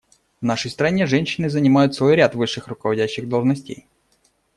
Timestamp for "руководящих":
2.67-3.29